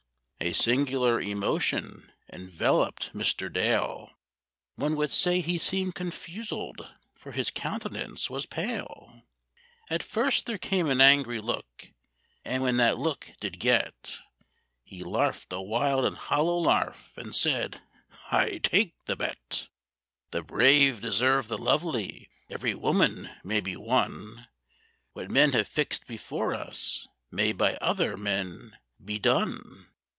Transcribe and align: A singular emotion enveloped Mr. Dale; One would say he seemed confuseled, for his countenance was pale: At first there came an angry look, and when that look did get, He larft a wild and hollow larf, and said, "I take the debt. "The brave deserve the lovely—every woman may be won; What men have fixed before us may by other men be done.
A 0.43 0.53
singular 0.53 1.21
emotion 1.21 2.11
enveloped 2.33 3.13
Mr. 3.13 3.53
Dale; 3.53 4.09
One 4.73 4.95
would 4.95 5.11
say 5.11 5.39
he 5.39 5.59
seemed 5.59 5.93
confuseled, 5.93 6.91
for 7.13 7.31
his 7.31 7.51
countenance 7.51 8.27
was 8.27 8.47
pale: 8.47 9.21
At 9.91 10.01
first 10.01 10.47
there 10.47 10.57
came 10.57 10.89
an 10.89 10.99
angry 10.99 11.39
look, 11.39 11.91
and 12.43 12.63
when 12.63 12.77
that 12.77 12.97
look 12.97 13.29
did 13.39 13.59
get, 13.59 14.17
He 14.83 15.03
larft 15.03 15.53
a 15.55 15.61
wild 15.61 16.05
and 16.05 16.17
hollow 16.17 16.57
larf, 16.57 17.15
and 17.19 17.35
said, 17.35 17.79
"I 18.31 18.57
take 18.63 18.95
the 19.05 19.15
debt. 19.15 19.67
"The 20.31 20.41
brave 20.41 21.01
deserve 21.01 21.49
the 21.49 21.57
lovely—every 21.59 22.73
woman 22.73 23.29
may 23.43 23.61
be 23.61 23.75
won; 23.75 24.47
What 25.13 25.29
men 25.29 25.51
have 25.51 25.67
fixed 25.67 26.07
before 26.07 26.55
us 26.55 27.07
may 27.29 27.51
by 27.51 27.75
other 27.75 28.17
men 28.17 28.75
be 29.05 29.19
done. 29.19 29.85